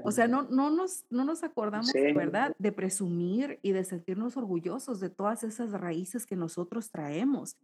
[0.04, 4.36] O sea, no, no, nos, no nos acordamos, Sí, ¿verdad?, de presumir y de sentirnos
[4.36, 7.56] orgullosos de todas esas raíces que nosotros traemos.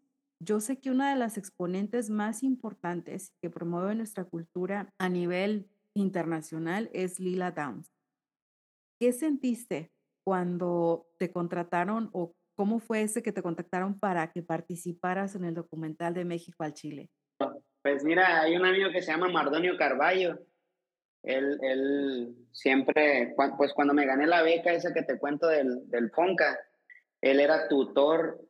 [0.41, 5.67] Yo sé que una de las exponentes más importantes que promueve nuestra cultura a nivel
[5.93, 7.91] internacional es Lila Downs.
[8.97, 9.91] ¿Qué sentiste
[10.23, 15.53] cuando te contrataron o cómo fue ese que te contactaron para que participaras en el
[15.53, 17.09] documental de México al Chile?
[17.81, 20.37] pues mira, hay un amigo que se llama Mardonio Carballo.
[21.23, 26.11] Él, él siempre, pues cuando me gané la beca esa que te cuento del, del
[26.11, 26.59] FONCA,
[27.21, 28.41] él era tutor,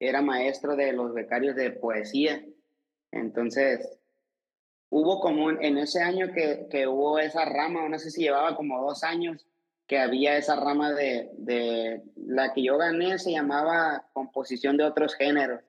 [0.00, 2.44] era maestro de los becarios de poesía.
[3.12, 3.96] Entonces,
[4.90, 8.84] hubo como en ese año que, que hubo esa rama, no sé si llevaba como
[8.84, 9.46] dos años,
[9.86, 15.14] que había esa rama de, de la que yo gané, se llamaba composición de otros
[15.14, 15.62] géneros.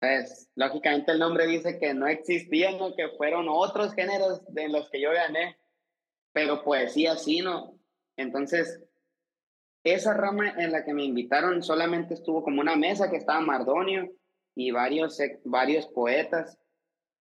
[0.00, 2.94] Pues, lógicamente el nombre dice que no existían, ¿no?
[2.94, 5.56] que fueron otros géneros de los que yo gané,
[6.32, 7.78] pero poesía sí, ¿no?
[8.16, 8.80] Entonces,
[9.82, 14.12] esa rama en la que me invitaron solamente estuvo como una mesa que estaba Mardonio
[14.54, 16.58] y varios, varios poetas,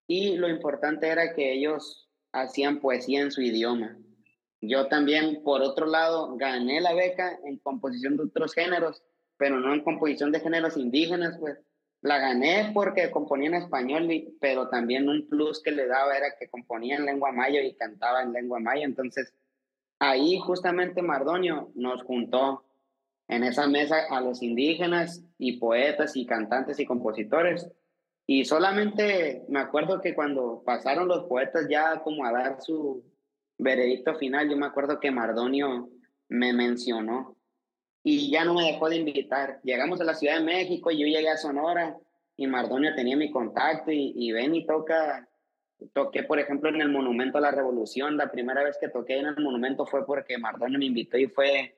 [0.07, 3.97] y lo importante era que ellos hacían poesía en su idioma.
[4.61, 9.03] Yo también, por otro lado, gané la beca en composición de otros géneros,
[9.37, 11.59] pero no en composición de géneros indígenas, pues.
[12.01, 14.07] La gané porque componía en español,
[14.39, 18.21] pero también un plus que le daba era que componía en lengua maya y cantaba
[18.21, 18.85] en lengua maya.
[18.85, 19.33] Entonces,
[19.99, 22.63] ahí justamente Mardonio nos juntó
[23.27, 27.67] en esa mesa a los indígenas y poetas y cantantes y compositores.
[28.27, 33.03] Y solamente me acuerdo que cuando pasaron los poetas ya como a dar su
[33.57, 35.89] veredicto final, yo me acuerdo que Mardonio
[36.29, 37.35] me mencionó
[38.03, 39.59] y ya no me dejó de invitar.
[39.63, 41.97] Llegamos a la Ciudad de México, yo llegué a Sonora
[42.35, 45.27] y Mardonio tenía mi contacto y, y ven y toca.
[45.93, 48.17] Toqué, por ejemplo, en el Monumento a la Revolución.
[48.17, 51.77] La primera vez que toqué en el Monumento fue porque Mardonio me invitó y fue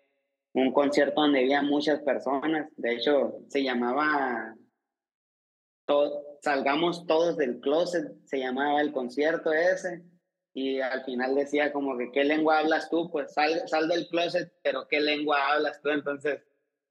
[0.54, 2.70] un concierto donde había muchas personas.
[2.78, 4.56] De hecho, se llamaba
[5.86, 10.04] to- Salgamos todos del closet, se llamaba el concierto ese.
[10.54, 13.10] Y al final decía como que, ¿qué lengua hablas tú?
[13.12, 15.90] Pues sal, sal del closet, pero ¿qué lengua hablas tú?
[15.90, 16.42] Entonces,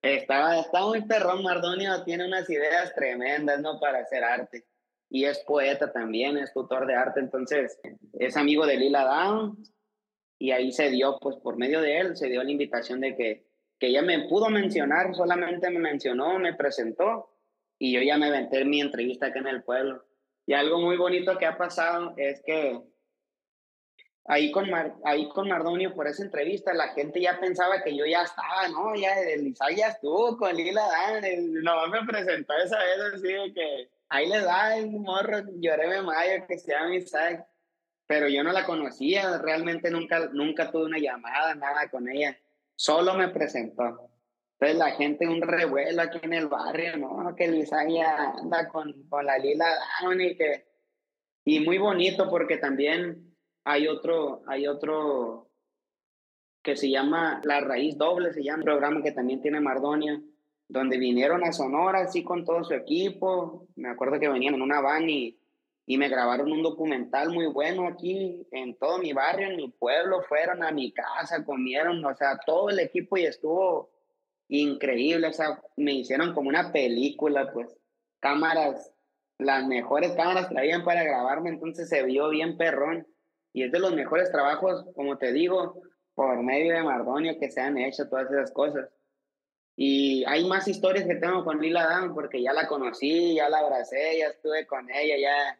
[0.03, 1.43] estaba, estaba muy perrón.
[1.43, 3.81] Mardonio tiene unas ideas tremendas, ¿no?
[3.81, 4.67] Para hacer arte.
[5.11, 7.21] Y es poeta también, es tutor de arte.
[7.21, 7.81] Entonces,
[8.19, 9.59] es amigo de Lila Down
[10.39, 13.47] y ahí se dio, pues por medio de él, se dio la invitación de que,
[13.79, 17.35] que ella me pudo mencionar, solamente me mencionó, me presentó
[17.79, 20.05] y yo ya me aventé mi entrevista acá en el pueblo.
[20.47, 22.81] Y algo muy bonito que ha pasado es que
[24.29, 28.07] ahí con, Mar, ahí con Mardonio, por esa entrevista, la gente ya pensaba que yo
[28.07, 28.95] ya estaba, ¿no?
[28.95, 33.33] Ya el Isaac ya estuvo con Lila Dan, el, no me presentó esa vez así
[33.33, 37.49] de que ahí le da el morro, lloré mayo que se llama Isaac
[38.09, 42.37] pero yo no la conocía, realmente nunca, nunca tuve una llamada, nada con ella,
[42.75, 44.11] solo me presentó.
[44.55, 47.37] Entonces la gente, un revuelo aquí en el barrio, ¿no?
[47.37, 49.67] Que Luisa ya anda con, con la Lila
[50.01, 50.67] Down y que...
[51.45, 53.28] Y muy bonito porque también
[53.65, 55.49] hay otro, hay otro
[56.63, 60.21] que se llama La Raíz Doble, se llama un programa que también tiene Mardonia,
[60.69, 63.67] donde vinieron a Sonora así con todo su equipo.
[63.77, 65.39] Me acuerdo que venían en una van y,
[65.87, 70.23] y me grabaron un documental muy bueno aquí en todo mi barrio, en mi pueblo.
[70.29, 73.91] Fueron a mi casa, comieron, o sea, todo el equipo y estuvo
[74.49, 75.29] increíble.
[75.29, 77.75] O sea, me hicieron como una película, pues
[78.21, 78.93] cámaras,
[79.39, 83.07] las mejores cámaras traían para grabarme, entonces se vio bien perrón.
[83.53, 85.83] Y es de los mejores trabajos, como te digo,
[86.15, 88.89] por medio de Mardonio que se han hecho todas esas cosas.
[89.77, 93.59] Y hay más historias que tengo con Lila Dan porque ya la conocí, ya la
[93.59, 95.59] abracé, ya estuve con ella, ya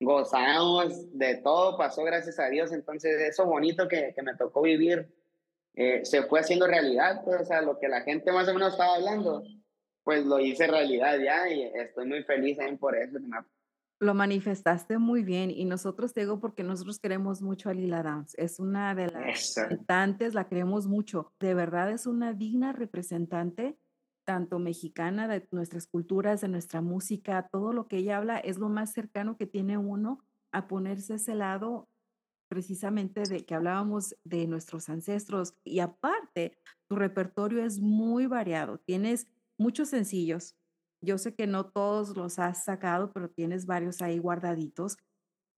[0.00, 2.72] gozamos de todo, pasó gracias a Dios.
[2.72, 5.08] Entonces, eso bonito que, que me tocó vivir
[5.74, 8.72] eh, se fue haciendo realidad, pues, o sea, lo que la gente más o menos
[8.72, 9.42] estaba hablando,
[10.02, 13.18] pues lo hice realidad ya y estoy muy feliz también por eso.
[14.00, 18.34] Lo manifestaste muy bien y nosotros te digo porque nosotros queremos mucho a Lila Downs.
[18.38, 19.60] Es una de las Eso.
[19.68, 21.34] cantantes, la queremos mucho.
[21.38, 23.78] De verdad es una digna representante,
[24.24, 28.70] tanto mexicana, de nuestras culturas, de nuestra música, todo lo que ella habla es lo
[28.70, 31.90] más cercano que tiene uno a ponerse ese lado
[32.48, 35.54] precisamente de que hablábamos de nuestros ancestros.
[35.62, 36.58] Y aparte,
[36.88, 38.78] tu repertorio es muy variado.
[38.78, 40.56] Tienes muchos sencillos.
[41.02, 44.98] Yo sé que no todos los has sacado, pero tienes varios ahí guardaditos.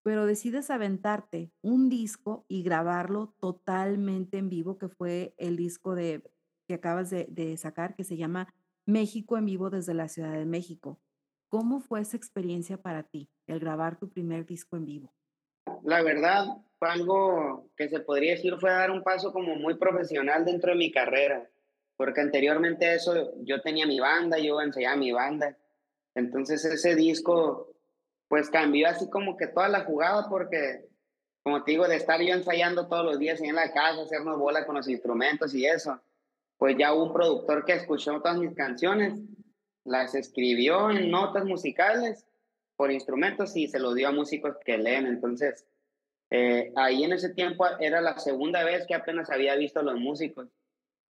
[0.05, 6.23] Pero decides aventarte un disco y grabarlo totalmente en vivo, que fue el disco de,
[6.67, 8.53] que acabas de, sacar, que se llama
[8.85, 11.01] México en vivo desde la Ciudad de México.
[11.49, 15.15] ¿Cómo fue esa experiencia para ti, el grabar tu primer disco en vivo?
[15.85, 16.47] La verdad,
[16.79, 20.79] fue algo que se podría decir fue dar un paso como muy profesional dentro de
[20.79, 21.49] mi carrera,
[22.03, 25.57] porque anteriormente eso yo tenía mi banda, yo ensayaba mi banda.
[26.17, 27.77] Entonces ese disco
[28.27, 30.89] pues cambió así como que toda la jugada porque
[31.45, 34.67] como te digo, de estar yo ensayando todos los días en la casa, hacernos bola
[34.67, 36.01] con los instrumentos y eso,
[36.57, 39.15] pues ya hubo un productor que escuchó todas mis canciones,
[39.85, 42.27] las escribió en notas musicales
[42.75, 45.07] por instrumentos y se los dio a músicos que leen.
[45.07, 45.69] Entonces,
[46.31, 50.01] eh, ahí en ese tiempo era la segunda vez que apenas había visto a los
[50.01, 50.49] músicos.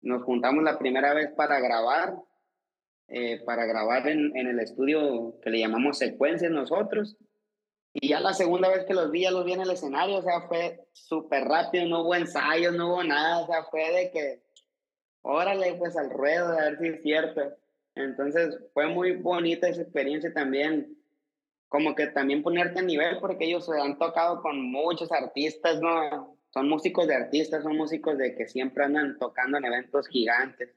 [0.05, 2.15] Nos juntamos la primera vez para grabar,
[3.07, 7.17] eh, para grabar en, en el estudio que le llamamos secuencias nosotros.
[7.91, 10.21] Y ya la segunda vez que los vi, ya los vi en el escenario, o
[10.21, 14.43] sea, fue súper rápido, no hubo ensayos, no hubo nada, o sea, fue de que,
[15.23, 17.41] órale, pues al ruedo, a ver si es cierto.
[17.95, 20.95] Entonces, fue muy bonita esa experiencia también,
[21.67, 26.34] como que también ponerte a nivel, porque ellos se han tocado con muchos artistas, ¿no?
[26.55, 30.73] Son músicos de artistas, son músicos de que siempre andan tocando en eventos gigantes.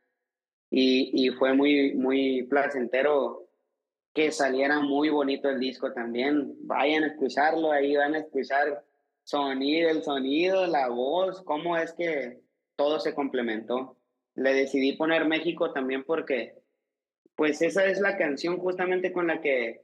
[0.71, 3.49] Y, y fue muy, muy placentero
[4.12, 6.57] que saliera muy bonito el disco también.
[6.62, 8.85] Vayan a escucharlo, ahí van a escuchar
[9.23, 12.41] sonido, el sonido, la voz, cómo es que
[12.75, 13.97] todo se complementó.
[14.35, 16.57] Le decidí poner México también porque,
[17.37, 19.83] pues esa es la canción justamente con la que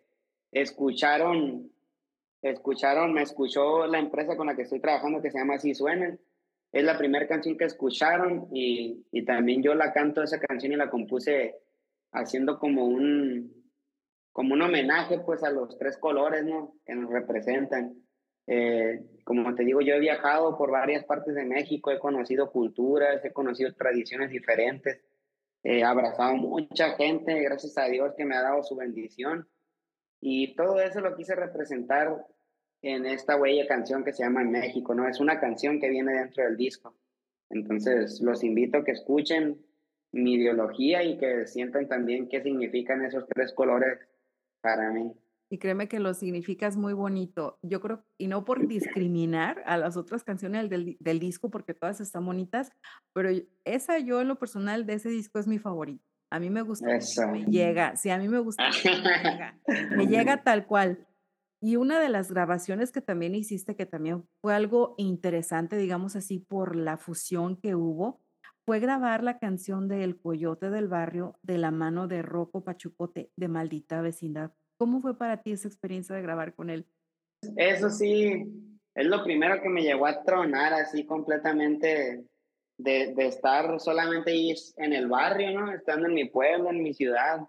[0.51, 1.71] escucharon,
[2.51, 6.17] escucharon, me escuchó la empresa con la que estoy trabajando que se llama Así Suena.
[6.73, 10.77] Es la primera canción que escucharon y, y también yo la canto esa canción y
[10.77, 11.57] la compuse
[12.13, 13.65] haciendo como un,
[14.33, 16.75] como un homenaje pues a los tres colores, ¿no?
[16.85, 17.95] Que nos representan.
[18.47, 23.25] Eh, como te digo, yo he viajado por varias partes de México, he conocido culturas,
[23.25, 25.03] he conocido tradiciones diferentes,
[25.63, 29.49] he abrazado mucha gente, gracias a Dios que me ha dado su bendición.
[30.21, 32.27] Y todo eso lo quise representar
[32.85, 35.09] en esta huella canción que se llama México, ¿no?
[35.09, 36.95] Es una canción que viene dentro del disco.
[37.51, 39.65] Entonces, los invito a que escuchen
[40.13, 43.99] mi ideología y que sientan también qué significan esos tres colores
[44.61, 45.13] para mí.
[45.51, 47.59] Y créeme que lo significas muy bonito.
[47.63, 52.01] Yo creo, y no por discriminar a las otras canciones del, del disco, porque todas
[52.01, 52.71] están bonitas,
[53.13, 53.31] pero
[53.65, 56.05] esa yo en lo personal de ese disco es mi favorito.
[56.31, 56.89] A mí me gusta,
[57.31, 59.61] me llega, sí, a mí me gusta, me llega,
[59.97, 61.07] me llega tal cual.
[61.67, 66.39] Y una de las grabaciones que también hiciste, que también fue algo interesante, digamos así,
[66.39, 68.21] por la fusión que hubo,
[68.67, 73.31] fue grabar la canción de El Coyote del Barrio de la mano de Rocco Pachucote
[73.35, 74.53] de Maldita Vecindad.
[74.77, 76.87] ¿Cómo fue para ti esa experiencia de grabar con él?
[77.57, 78.45] Eso sí,
[78.95, 82.27] es lo primero que me llevó a tronar así completamente
[82.77, 85.73] de, estar solamente ahí en el barrio, ¿no?
[85.73, 87.41] Estando en mi pueblo, en mi ciudad,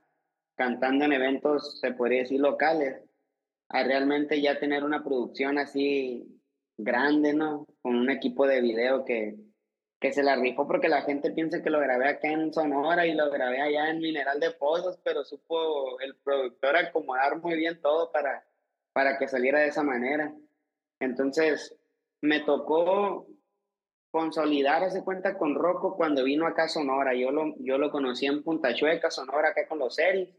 [0.56, 3.05] cantando en eventos, se podría decir, locales,
[3.70, 6.42] a realmente ya tener una producción así
[6.78, 7.66] grande, ¿no?
[7.82, 9.36] Con un equipo de video que,
[10.00, 13.14] que se la rifó porque la gente piensa que lo grabé acá en Sonora y
[13.14, 18.12] lo grabé allá en Mineral de Pozos, pero supo el productor acomodar muy bien todo
[18.12, 18.46] para,
[18.94, 20.34] para que saliera de esa manera.
[21.00, 21.76] Entonces,
[22.22, 23.28] me tocó
[24.12, 27.14] consolidar ese cuenta con Rocco cuando vino acá a Sonora.
[27.14, 30.30] Yo lo, yo lo conocí en Punta Chueca, Sonora, acá con los series.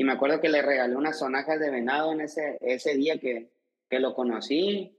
[0.00, 3.50] Y me acuerdo que le regalé unas sonajas de venado en ese, ese día que,
[3.86, 4.98] que lo conocí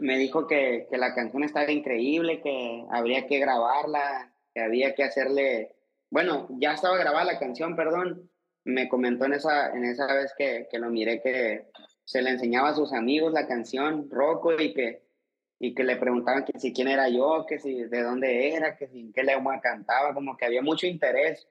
[0.00, 5.04] me dijo que, que, la canción estaba increíble, que habría que grabarla, que había que
[5.04, 5.76] hacerle,
[6.08, 8.30] bueno, ya estaba grabada la canción, perdón,
[8.64, 11.66] me comentó en esa, en esa vez que, que lo miré que
[12.06, 15.02] se le enseñaba a sus amigos la canción, Rocco, y que,
[15.58, 18.88] y que le preguntaban que si quién era yo, que si de dónde era, que
[18.88, 21.46] si qué lengua cantaba, como que había mucho interés.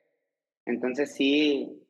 [0.68, 1.82] Entonces sí,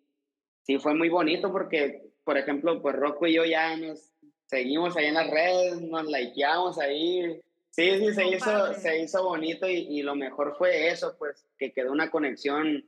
[0.61, 4.13] sí fue muy bonito porque, por ejemplo, pues Rocco y yo ya nos
[4.45, 7.41] seguimos ahí en las redes, nos likeamos ahí.
[7.71, 11.71] Sí, sí, se hizo, se hizo bonito y, y, lo mejor fue eso, pues, que
[11.73, 12.85] quedó una conexión,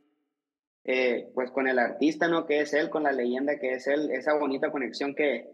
[0.84, 2.46] eh, pues, con el artista, ¿no?
[2.46, 5.48] Que es él, con la leyenda que es él, esa bonita conexión que,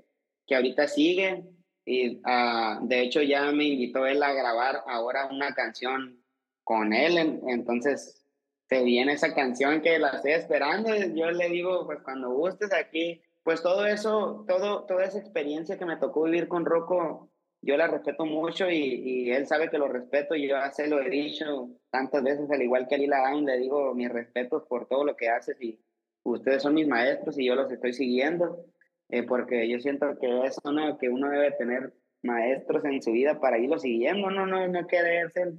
[0.47, 1.45] que ahorita sigue.
[1.85, 6.21] Y uh, de hecho ya me invitó él a grabar ahora una canción
[6.65, 8.26] con él, entonces
[8.69, 10.95] se viene esa canción que la estoy esperando.
[11.15, 15.85] Yo le digo, pues, cuando gustes aquí, pues todo eso, todo, toda esa experiencia que
[15.85, 17.31] me tocó vivir con Rocco,
[17.63, 21.01] yo la respeto mucho y, y, él sabe que lo respeto y yo se lo
[21.01, 24.87] he dicho tantas veces, al igual que a Lila Ain, le digo mis respetos por
[24.87, 25.81] todo lo que haces y
[26.23, 28.65] ustedes son mis maestros y yo los estoy siguiendo,
[29.09, 31.93] eh, porque yo siento que es uno que uno debe tener
[32.23, 35.55] maestros en su vida para irlo siguiendo, no, no, no creerse,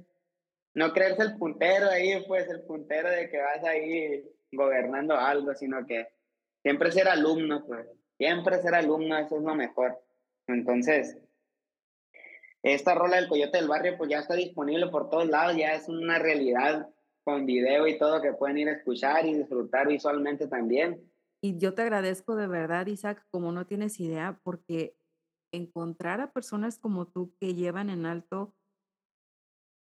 [0.78, 5.84] no creerse el puntero ahí, pues el puntero de que vas ahí gobernando algo, sino
[5.84, 6.06] que
[6.62, 10.00] siempre ser alumno, pues, siempre ser alumno, eso es lo mejor.
[10.46, 11.18] Entonces,
[12.62, 15.88] esta rola del Coyote del Barrio, pues ya está disponible por todos lados, ya es
[15.88, 16.88] una realidad
[17.24, 21.02] con video y todo que pueden ir a escuchar y disfrutar visualmente también.
[21.40, 24.96] Y yo te agradezco de verdad, Isaac, como no tienes idea, porque
[25.52, 28.54] encontrar a personas como tú que llevan en alto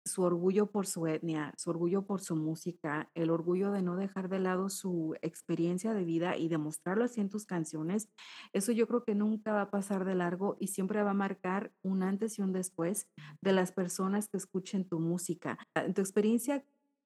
[0.07, 4.29] su orgullo por su etnia, su orgullo por su música, el orgullo de no dejar
[4.29, 8.09] de lado su experiencia de vida y demostrarlo así en tus canciones,
[8.53, 11.71] eso yo creo que nunca va a pasar de largo y siempre va a marcar
[11.83, 13.07] un antes y un después
[13.41, 15.57] de las personas que escuchen tu música.
[15.75, 16.65] En tu experiencia,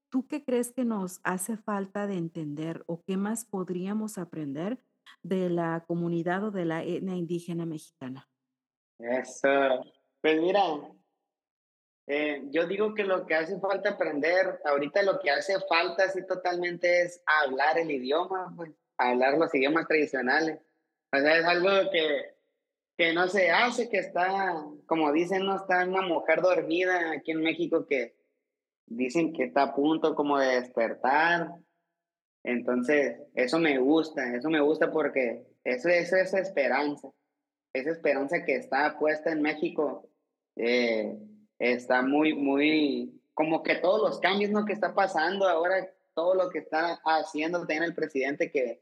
[0.09, 4.79] ¿tú qué crees que nos hace falta de entender o qué más podríamos aprender
[5.23, 8.29] de la comunidad o de la etnia indígena mexicana?
[8.99, 9.49] Eso.
[10.21, 10.61] Pues mira,
[12.13, 16.27] eh, yo digo que lo que hace falta aprender, ahorita lo que hace falta así
[16.27, 20.59] totalmente es hablar el idioma, pues, hablar los idiomas tradicionales.
[21.13, 22.35] O sea, es algo que,
[22.97, 27.43] que no se hace, que está, como dicen, no está una mujer dormida aquí en
[27.43, 28.17] México que
[28.87, 31.47] dicen que está a punto como de despertar.
[32.43, 37.07] Entonces, eso me gusta, eso me gusta porque eso, es esa esperanza
[37.73, 40.09] esa esperanza que está puesta en México
[40.57, 41.17] eh,
[41.61, 44.65] está muy, muy, como que todos los cambios ¿no?
[44.65, 48.81] que está pasando ahora, todo lo que está haciendo también el presidente que,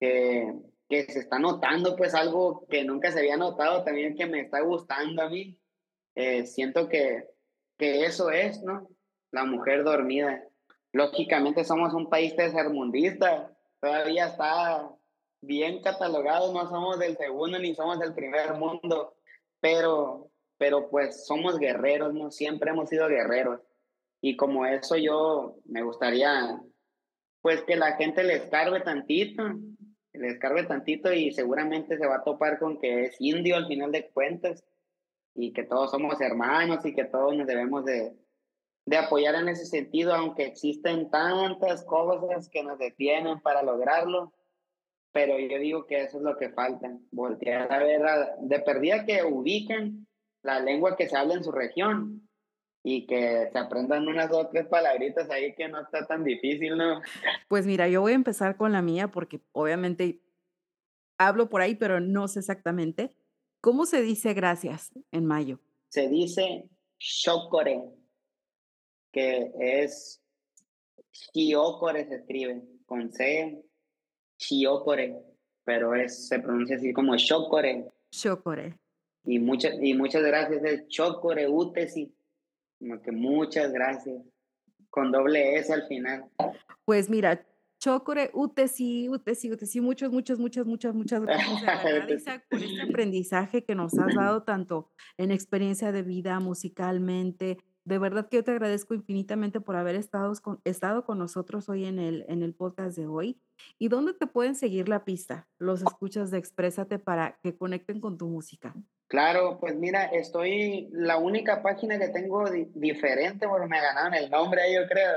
[0.00, 0.52] que,
[0.88, 4.60] que se está notando, pues algo que nunca se había notado también que me está
[4.60, 5.56] gustando a mí.
[6.16, 7.28] Eh, siento que,
[7.78, 8.88] que eso es, ¿no?
[9.30, 10.42] La mujer dormida.
[10.92, 14.90] Lógicamente somos un país tercermundista, todavía está
[15.40, 19.14] bien catalogados, no somos del segundo ni somos del primer mundo,
[19.60, 22.30] pero, pero pues somos guerreros, ¿no?
[22.30, 23.60] Siempre hemos sido guerreros.
[24.20, 26.60] Y como eso yo me gustaría,
[27.40, 29.44] pues que la gente le escarbe tantito,
[30.12, 33.92] le escarbe tantito y seguramente se va a topar con que es indio al final
[33.92, 34.64] de cuentas
[35.34, 38.12] y que todos somos hermanos y que todos nos debemos de,
[38.84, 44.32] de apoyar en ese sentido, aunque existen tantas cosas que nos detienen para lograrlo
[45.12, 48.02] pero yo digo que eso es lo que falta, voltear a ver,
[48.40, 50.06] de perdida que ubiquen
[50.42, 52.28] la lengua que se habla en su región
[52.82, 57.00] y que se aprendan unas o tres palabritas ahí que no está tan difícil, ¿no?
[57.48, 60.22] Pues mira, yo voy a empezar con la mía porque obviamente
[61.18, 63.14] hablo por ahí, pero no sé exactamente.
[63.60, 65.58] ¿Cómo se dice gracias en mayo?
[65.88, 66.68] Se dice
[66.98, 67.82] shokore,
[69.12, 70.22] que es
[71.12, 73.64] shiokore se escribe con C
[74.38, 75.20] Chiokore,
[75.64, 77.88] pero es, se pronuncia así como Shokore.
[78.10, 78.78] Shokore.
[79.28, 82.16] Y muchas, y muchas gracias, es Chokore Utesi.
[82.78, 84.24] Como que muchas gracias.
[84.88, 86.24] Con doble S al final.
[86.86, 87.46] Pues mira,
[87.78, 93.96] Chokore, Utesi, Utesi, Utesi, muchas, muchas, muchas, muchas, muchas gracias, por este aprendizaje que nos
[93.98, 97.58] has dado tanto en experiencia de vida, musicalmente,
[97.88, 101.86] de verdad que yo te agradezco infinitamente por haber estado con, estado con nosotros hoy
[101.86, 103.40] en el, en el podcast de hoy.
[103.78, 108.18] ¿Y dónde te pueden seguir la pista, los escuchas de Exprésate para que conecten con
[108.18, 108.74] tu música?
[109.08, 114.60] Claro, pues mira, estoy, la única página que tengo diferente, porque me ganaron el nombre
[114.60, 115.12] ahí, yo creo.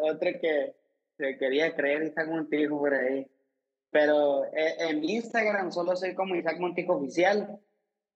[0.00, 0.74] Otra que
[1.16, 3.30] se quería creer Isaac Montijo por ahí.
[3.90, 7.60] Pero eh, en Instagram solo soy como Isaac Montijo Oficial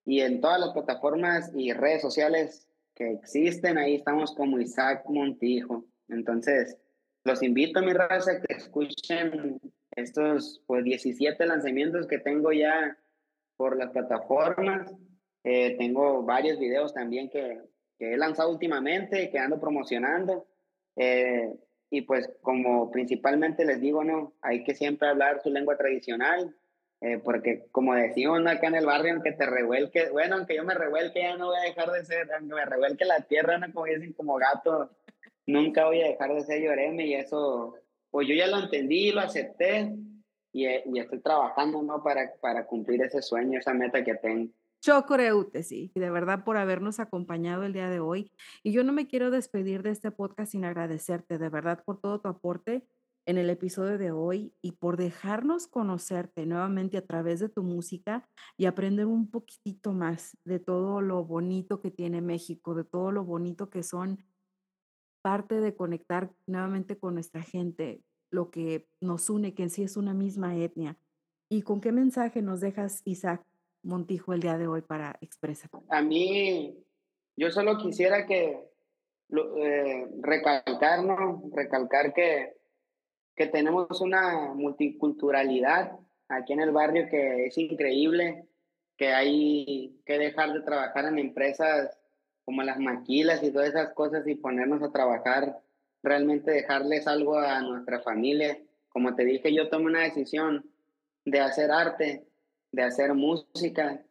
[0.04, 2.67] y en todas las plataformas y redes sociales
[2.98, 5.84] que existen, ahí estamos como Isaac Montijo.
[6.08, 6.76] Entonces,
[7.24, 9.60] los invito a mi raza que escuchen
[9.92, 12.98] estos pues 17 lanzamientos que tengo ya
[13.56, 14.92] por las plataformas.
[15.44, 17.60] Eh, tengo varios videos también que,
[17.98, 20.48] que, he lanzado últimamente, que ando promocionando.
[20.96, 21.54] Eh,
[21.90, 26.54] y pues como principalmente les digo, no, hay que siempre hablar su lengua tradicional,
[27.00, 30.74] eh, porque como decimos acá en el barrio, aunque te revuelque, bueno, aunque yo me
[30.74, 33.86] revuelque, ya no voy a dejar de ser, aunque me revuelque la tierra, no como
[33.86, 34.90] dicen, como gato,
[35.46, 37.76] nunca voy a dejar de ser lloreme y eso,
[38.10, 39.94] pues yo ya lo entendí, lo acepté
[40.52, 42.02] y, eh, y estoy trabajando, ¿no?
[42.02, 44.50] Para, para cumplir ese sueño, esa meta que tengo.
[44.80, 48.32] Chocoreute, sí, de verdad por habernos acompañado el día de hoy.
[48.62, 52.20] Y yo no me quiero despedir de este podcast sin agradecerte, de verdad, por todo
[52.20, 52.84] tu aporte
[53.28, 58.26] en el episodio de hoy y por dejarnos conocerte nuevamente a través de tu música
[58.56, 63.24] y aprender un poquitito más de todo lo bonito que tiene México, de todo lo
[63.24, 64.24] bonito que son
[65.20, 69.98] parte de conectar nuevamente con nuestra gente, lo que nos une, que en sí es
[69.98, 70.96] una misma etnia.
[71.50, 73.44] ¿Y con qué mensaje nos dejas, Isaac
[73.82, 75.70] Montijo, el día de hoy para expresar?
[75.90, 76.82] A mí,
[77.36, 78.70] yo solo quisiera que
[79.36, 81.42] eh, recalcar, ¿no?
[81.52, 82.57] Recalcar que
[83.38, 85.92] que tenemos una multiculturalidad
[86.28, 88.44] aquí en el barrio que es increíble,
[88.96, 91.96] que hay que dejar de trabajar en empresas
[92.44, 95.60] como las maquilas y todas esas cosas y ponernos a trabajar,
[96.02, 98.58] realmente dejarles algo a nuestra familia.
[98.88, 100.68] Como te dije, yo tomé una decisión
[101.24, 102.26] de hacer arte,
[102.72, 104.02] de hacer música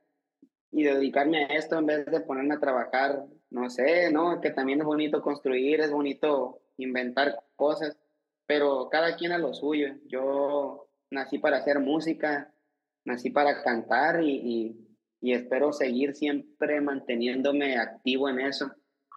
[0.72, 4.40] y dedicarme a esto en vez de ponerme a trabajar, no sé, ¿no?
[4.40, 7.98] Que también es bonito construir, es bonito inventar cosas,
[8.48, 9.96] pero cada quien a lo suyo.
[10.08, 12.52] Yo nací para hacer música,
[13.06, 14.88] nací para cantar y
[15.22, 18.72] y espero seguir siempre manteniéndome activo en eso,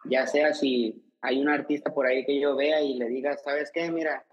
[0.05, 3.71] ya sea si hay un artista por ahí que yo vea y le diga, ¿sabes
[3.73, 3.91] qué?
[3.91, 4.25] Mira,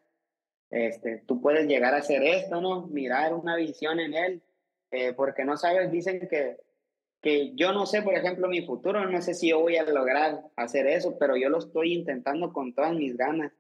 [0.70, 2.88] este, tú puedes llegar a hacer esto, ¿no?
[2.88, 4.44] Mirar una visión en él,
[4.92, 6.58] eh, porque no sabes, dicen que,
[7.22, 10.42] que yo no sé, por ejemplo, mi futuro, no sé si yo voy a lograr
[10.56, 13.52] hacer eso, pero yo lo estoy intentando con todas mis ganas.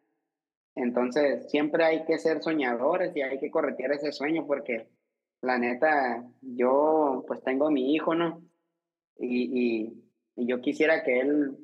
[0.78, 4.88] Entonces, siempre hay que ser soñadores y hay que corretear ese sueño porque
[5.41, 8.43] la neta, yo pues tengo a mi hijo, ¿no?
[9.19, 10.03] Y,
[10.39, 11.57] yo quisiera que él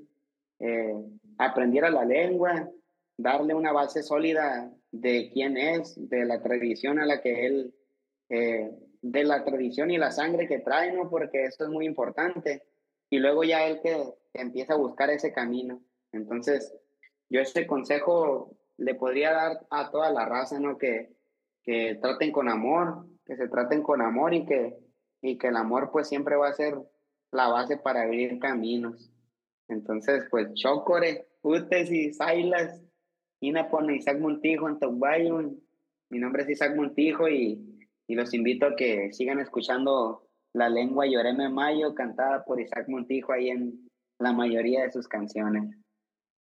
[0.57, 0.95] eh,
[1.37, 2.67] aprendiera la lengua,
[3.15, 7.75] darle una base sólida de quién es, de la tradición a la que él,
[8.29, 8.71] eh,
[9.03, 11.07] de la tradición y la sangre que trae, ¿no?
[11.07, 12.63] Porque eso es muy importante.
[13.11, 13.95] Y luego ya él que,
[14.33, 15.83] que empieza a buscar ese camino.
[16.11, 16.73] Entonces,
[17.29, 20.77] yo ese consejo le podría dar a toda la raza, ¿no?
[20.77, 21.15] Que,
[21.63, 24.77] que traten con amor, que se traten con amor y que,
[25.21, 26.75] y que el amor pues siempre va a ser
[27.31, 29.11] la base para abrir caminos.
[29.67, 32.83] Entonces, pues Chocore, Utes y Sailas,
[33.69, 35.41] pone Isaac Montijo en Tobayo.
[36.09, 41.07] Mi nombre es Isaac Montijo y, y los invito a que sigan escuchando la lengua
[41.07, 45.75] Lloreme Mayo cantada por Isaac Montijo ahí en la mayoría de sus canciones.